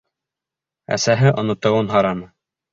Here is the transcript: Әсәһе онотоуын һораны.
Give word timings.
Әсәһе 0.97 1.35
онотоуын 1.43 1.95
һораны. 1.95 2.29